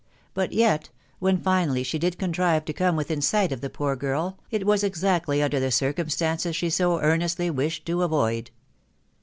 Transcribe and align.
•but 0.33 0.51
yet, 0.51 0.89
when 1.19 1.37
finally 1.37 1.83
she 1.83 1.99
did 1.99 2.17
contrive 2.17 2.65
to 2.65 2.73
come 2.73 2.95
within 2.95 3.21
sight 3.21 3.51
of 3.51 3.61
the 3.61 3.69
poor 3.69 3.95
girl, 3.95 4.39
it 4.49 4.65
was 4.65 4.83
exactly 4.83 5.43
under 5.43 5.59
the 5.59 5.69
circumstances 5.69 6.55
she 6.55 6.71
so 6.71 6.99
earnestly 7.01 7.51
wished 7.51 7.85
to 7.85 8.01
avoid. 8.01 8.49